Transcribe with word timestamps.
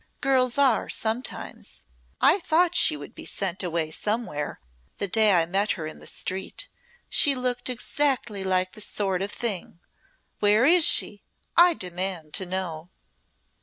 Girls 0.19 0.57
are, 0.57 0.89
sometimes. 0.89 1.83
I 2.19 2.39
thought 2.39 2.73
she 2.73 2.97
would 2.97 3.13
be 3.13 3.23
sent 3.23 3.61
away 3.61 3.91
somewhere, 3.91 4.59
the 4.97 5.07
day 5.07 5.33
I 5.33 5.45
met 5.45 5.73
her 5.73 5.85
in 5.85 5.99
the 5.99 6.07
street. 6.07 6.69
She 7.07 7.35
looked 7.35 7.69
exactly 7.69 8.43
like 8.43 8.71
that 8.71 8.81
sort 8.81 9.21
of 9.21 9.31
thing. 9.31 9.79
Where 10.39 10.65
is 10.65 10.85
she? 10.87 11.21
I 11.55 11.75
demand 11.75 12.33
to 12.33 12.47
know." 12.47 12.89